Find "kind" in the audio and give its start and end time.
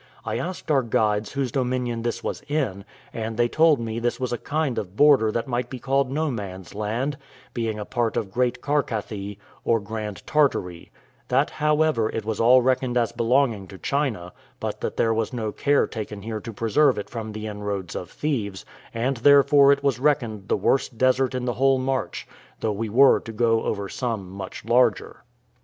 4.39-4.79